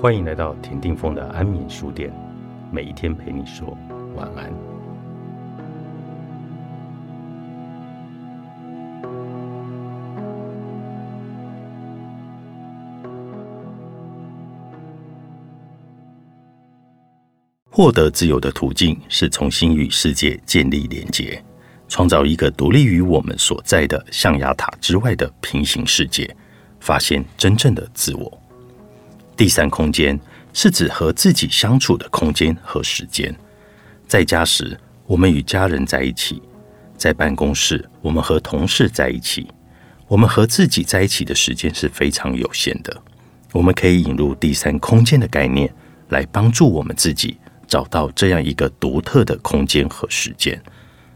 [0.00, 2.10] 欢迎来到田定峰的安眠书店，
[2.72, 3.76] 每一天陪你说
[4.16, 4.50] 晚安。
[17.68, 21.44] 获得自由的途径是重新与世界建立连结，
[21.88, 26.34] 创造一个独立于我们所在的象牙塔之外的平行世界，
[26.80, 28.39] 发现真正的自我。
[29.40, 30.20] 第三空间
[30.52, 33.34] 是指和自己相处的空间和时间。
[34.06, 36.42] 在家时，我们与家人在一起；
[36.94, 39.48] 在办公室，我们和同事在一起。
[40.08, 42.94] 我们和自己在一起的时间是非常有限的。
[43.52, 45.74] 我们可以引入第三空间的概念，
[46.10, 50.62] 来帮助我们自己找到这样一个独特的空间和时间，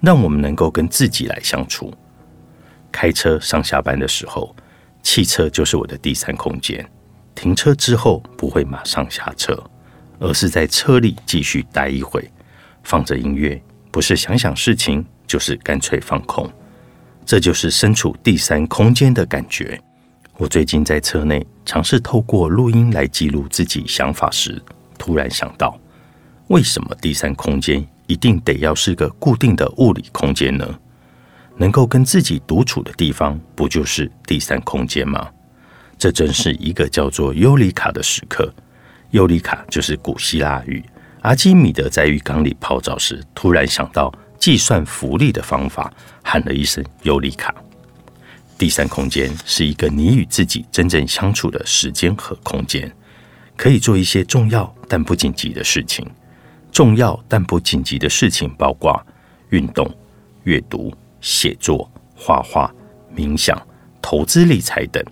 [0.00, 1.92] 让我们能够跟自己来相处。
[2.90, 4.56] 开车上下班的时候，
[5.02, 6.82] 汽车就是我的第三空间。
[7.36, 9.62] 停车之后不会马上下车，
[10.18, 12.28] 而是在车里继续待一会，
[12.82, 13.62] 放着音乐，
[13.92, 16.50] 不是想想事情，就是干脆放空。
[17.24, 19.80] 这就是身处第三空间的感觉。
[20.38, 24.60] 我最近在车内尝试透过录音来记录自己想法时，
[24.98, 25.78] 突然想到，
[26.48, 30.66] 为什么第三空间一定得要是个固定的物理空间呢？
[31.58, 35.28] 能够跟自己独处的地方，不就是第三空间吗？
[35.98, 38.52] 这真是一个叫做尤里卡的时刻。
[39.10, 40.84] 尤里卡就是古希腊语。
[41.22, 47.54] 阿基米德在浴缸里泡澡时，突然想到计算浮力的方法，喊了一声“尤里卡”。
[48.58, 52.90] 第三空间是一个你与自己真正相处的时间和空间，
[53.56, 56.06] 可以做一些重要但不紧急的事情。
[56.70, 59.00] 重要但不紧急的事情包括
[59.50, 59.90] 运动、
[60.44, 62.72] 阅读、写作、画画、
[63.14, 63.60] 冥想、
[64.00, 65.02] 投资理财等。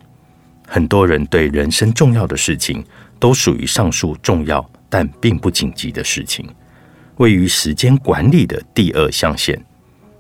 [0.75, 2.85] 很多人对人生重要的事情
[3.21, 6.45] 都属于上述重要但并不紧急的事情，
[7.19, 9.57] 位于时间管理的第二象限。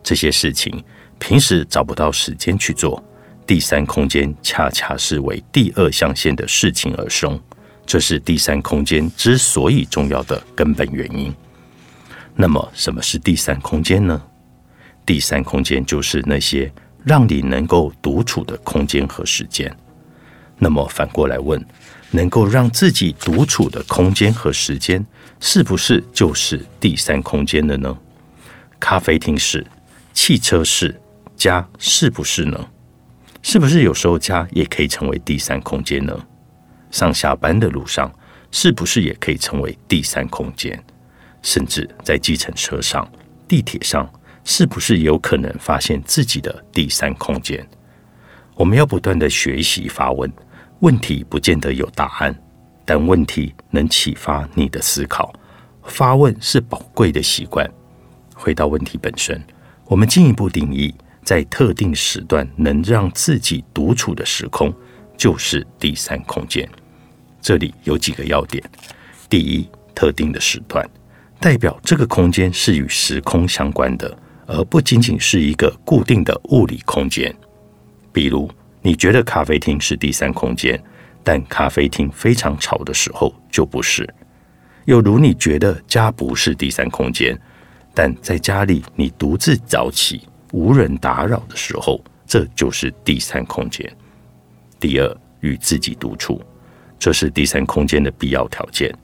[0.01, 0.73] 这些事情
[1.19, 3.03] 平时找不到时间去做，
[3.45, 7.37] 第三空间恰恰是为第二象限的事情而生，
[7.85, 11.35] 这是第三空间之所以重要的根本原因。
[12.37, 14.23] 那么，什么是第三空间呢？
[15.05, 19.77] 第三空间就是那些让你能够独处的空间和时间。
[20.59, 21.65] 那么反过来问，
[22.11, 25.05] 能够让自己独处的空间和时间，
[25.41, 27.97] 是不是就是第三空间了呢？
[28.79, 29.67] 咖啡厅是，
[30.13, 31.01] 汽车是，
[31.37, 32.69] 家是不是呢？
[33.43, 36.19] 是不是有时候家也可以成为第三空间呢？
[36.91, 38.13] 上下班的路上，
[38.51, 40.83] 是不是也可以成为第三空间？
[41.43, 43.07] 甚至在计程车上、
[43.47, 44.09] 地铁上，
[44.45, 47.67] 是不是有可能发现自己的第三空间？
[48.57, 50.33] 我们要不断的学习发问，
[50.81, 52.35] 问题不见得有答案，
[52.85, 55.33] 但问题能启发你的思考。
[55.85, 57.69] 发问是宝贵的习惯。
[58.35, 59.43] 回到问题本身，
[59.87, 60.95] 我们进一步定义，
[61.25, 64.73] 在特定时段能让自己独处的时空，
[65.17, 66.69] 就是第三空间。
[67.41, 68.63] 这里有几个要点：
[69.29, 70.89] 第一，特定的时段，
[71.41, 74.17] 代表这个空间是与时空相关的，
[74.47, 77.35] 而不仅仅是一个固定的物理空间。
[78.15, 78.49] 比如，
[78.81, 80.81] 你觉得咖啡厅是第三空间，
[81.25, 84.05] 但咖啡厅非常吵的时候就不是；
[84.85, 87.37] 又如你觉得家不是第三空间，
[87.93, 93.85] 但在家里你独自早起、无人打扰的时候，这就是第三空间。
[94.79, 96.41] 第二，与自己独处，
[96.97, 98.97] 这是第三空间的必要条件。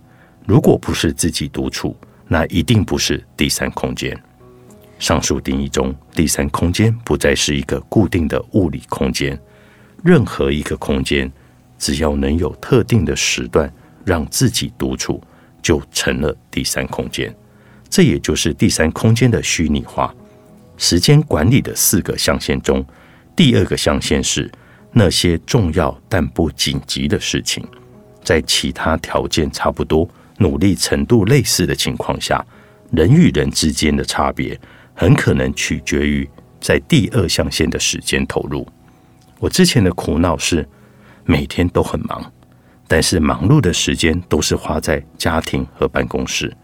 [0.47, 1.97] 如果不是自己独处，
[2.29, 4.17] 那一定不是第三空间。
[5.01, 9.37] 上述定义中，第三空间不再是一个固定的物理空间。
[10.05, 11.31] 任何一个空间，
[11.79, 13.73] 只要能有特定的时段
[14.05, 15.21] 让自己独处，
[15.63, 17.35] 就成了第三空间。
[17.89, 20.15] 这也就是第三空间的虚拟化。
[20.77, 22.85] 时间管理的四个象限中，
[23.35, 24.51] 第二个象限是
[24.93, 27.67] 那些重要但不紧急的事情。
[28.23, 30.07] 在其他条件差不多、
[30.37, 32.45] 努力程度类似的情况下，
[32.93, 34.59] 人与人之间的差别。
[34.95, 36.29] 很可能取决于
[36.61, 38.67] 在第二象限的时间投入。
[39.39, 40.69] 我之前的苦恼是
[41.25, 42.33] 每天都很忙，
[42.87, 46.55] 但是忙碌的时间都是花在家庭和办公室，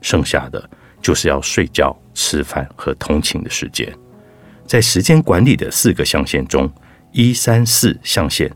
[0.00, 0.68] 剩下的
[1.00, 3.92] 就是要睡觉、吃饭和通勤的时间。
[4.66, 6.72] 在时间管理的四个象限中，
[7.12, 8.50] 一、三、四象限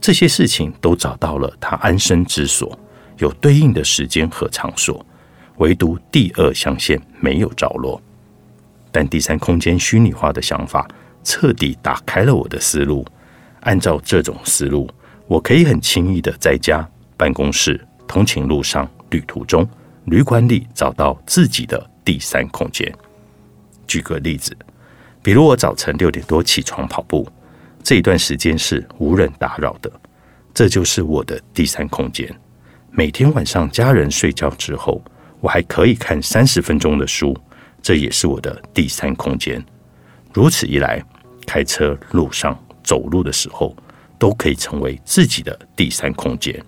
[0.00, 2.78] 这些事情都找到了它安身之所，
[3.18, 5.06] 有对应的时间和场所，
[5.58, 8.02] 唯独第二象限没有着落。
[8.94, 10.88] 但第三空间虚拟化的想法
[11.24, 13.04] 彻底打开了我的思路。
[13.62, 14.88] 按照这种思路，
[15.26, 19.68] 我可以很轻易的在家、办公室、通勤路上、旅途中、
[20.04, 22.94] 旅馆里找到自己的第三空间。
[23.84, 24.56] 举个例子，
[25.24, 27.28] 比如我早晨六点多起床跑步，
[27.82, 29.90] 这一段时间是无人打扰的，
[30.54, 32.32] 这就是我的第三空间。
[32.92, 35.02] 每天晚上家人睡觉之后，
[35.40, 37.36] 我还可以看三十分钟的书，
[37.84, 39.62] 这也是我的第三空间。
[40.32, 41.04] 如此一来，
[41.46, 43.76] 开车路上、走路的时候，
[44.18, 46.64] 都可以成为自己的第三空间。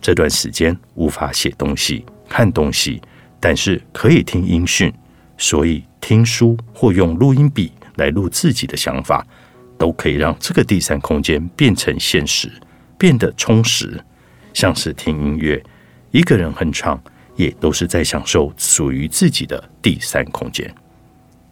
[0.00, 3.02] 这段时间无法写东西、看东西，
[3.38, 4.90] 但是可以听音讯，
[5.36, 9.22] 所以听书或用录音笔来录自己的想法，
[9.76, 12.50] 都可以让这个第三空间变成现实，
[12.96, 14.02] 变得充实。
[14.54, 15.62] 像是听音乐，
[16.10, 16.98] 一个人哼唱，
[17.36, 20.72] 也都是在享受属于自己的第三空间。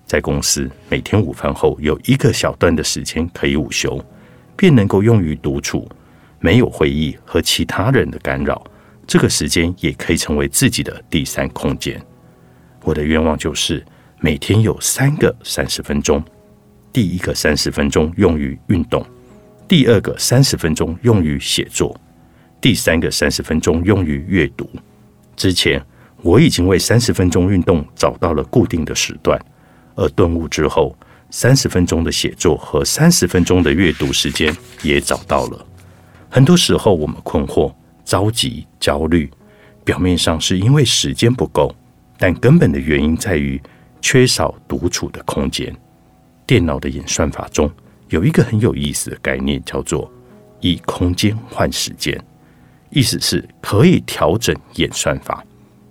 [0.07, 3.99] 在公司，每天午饭后有一个小段的时间可以午休，
[4.57, 5.89] 便能够用于独处，
[6.39, 8.63] 没有会议和其他人的干扰。
[9.07, 12.01] 这个时间也可以成为自己的第三空间。
[12.85, 13.85] 我的愿望就是
[14.21, 16.23] 每天有三个三十分钟，
[16.93, 19.05] 第一个三十分钟用于运动，
[19.67, 21.99] 第二个三十分钟用于写作，
[22.61, 24.69] 第三个三十分钟用于阅读。
[25.37, 25.85] 之前
[26.23, 29.41] 我已经为三十分钟运动找到了固定的时段。
[29.95, 30.97] 而顿悟之后，
[31.31, 35.67] 三十分钟的写作和三十分钟的阅读时间也找到了。
[36.31, 37.73] 很多时候，我们困惑、
[38.05, 39.31] 着急、焦虑，
[39.85, 41.75] 表面上是因为时间不够，
[42.19, 43.61] 但根本的原因在于
[44.01, 45.75] 缺少独处的空间。
[46.47, 47.71] 电脑的演算法中
[48.09, 50.11] 有一个很有意思的概念，叫做
[50.61, 52.19] “以空间换时间”，
[52.93, 55.43] 意思是可以调整演算法，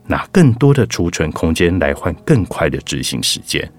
[0.05, 3.69] 拿更多的储存空间来换更快的执行时间。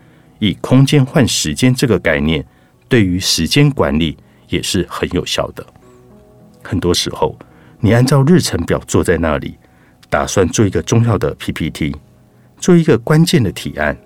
[0.41, 2.45] 以空间换时间这个概念，
[2.89, 5.65] 对于时间管理也是很有效的。
[6.65, 7.39] 很多时候，
[7.79, 9.57] 你按照日程表坐在那里，
[10.11, 11.95] 打算做一个重要的 PPT，
[12.59, 13.97] 做一个关键的提案，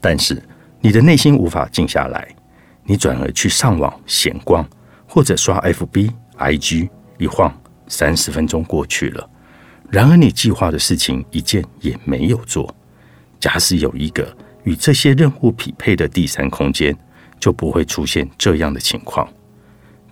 [0.00, 0.42] 但是
[0.80, 2.26] 你的内心无法静下来，
[2.84, 4.66] 你转而去上网闲逛，
[5.06, 6.88] 或者刷 FB、IG，
[7.18, 7.54] 一晃
[7.86, 9.28] 三十分钟过去了，
[9.90, 12.74] 然而你计划的事情一件也没有做。
[13.38, 14.36] 假使有一个。
[14.64, 16.96] 与这些任务匹配的第三空间，
[17.38, 19.28] 就不会出现这样的情况。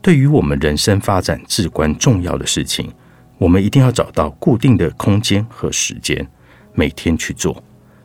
[0.02, 2.92] 对于我们人生发展至关重要的事情，
[3.38, 6.28] 我们一定要找到固定的空间和时间，
[6.74, 7.64] 每天去做。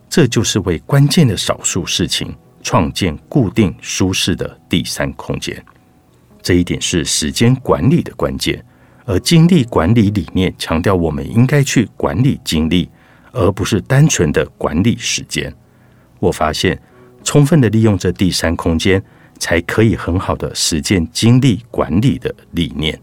[0.10, 2.34] 这就是为关键的少数事情
[2.64, 5.62] 创建固定舒适的第三空间。
[6.42, 8.64] 这一点是时间管理的关键，
[9.08, 12.90] 而精力管理理念强调，我们应该去管理精力，
[13.32, 15.52] 而不是单纯的管理时间。
[16.20, 16.78] 我发现，
[17.24, 19.02] 充分的利用这第三空间，
[19.40, 23.00] 才可以很好的实践精力管理的理念。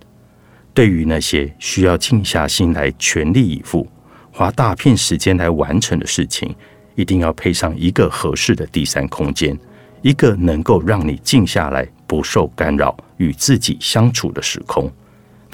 [0.74, 3.88] 对于那些需要静下心来全力以赴、
[4.30, 6.54] 花大片时间来完成的事情，
[6.96, 9.58] 一定要配上一个合适的第三空间，
[10.02, 14.92] 一个能够让你静下来、不受干扰、与自己相处的时空。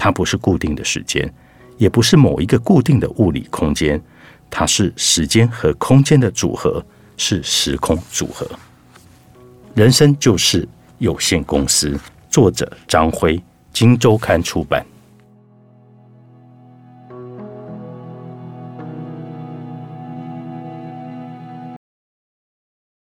[0.02, 1.30] 它不是固定的时间，
[1.76, 4.00] 也不是某一个固定的物理空间，
[4.48, 6.82] 它是时间和空间的组合。
[7.22, 8.48] 是时空组合。
[9.74, 10.66] 人生就是
[10.96, 12.00] 有限公司。
[12.30, 13.36] 作者：张辉，
[13.74, 14.82] 《金周刊》出版。